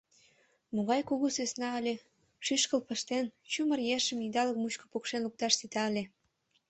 Могай 0.73 1.01
кугу 1.09 1.27
сӧсна 1.35 1.69
ыле, 1.79 1.95
шӱшкыл 2.45 2.81
пыштен, 2.87 3.25
чумыр 3.51 3.79
ешым 3.97 4.19
идалык 4.27 4.57
мучко 4.61 4.85
пукшен 4.91 5.21
лукташ 5.25 5.53
сита 5.59 5.83
ыле. 5.89 6.03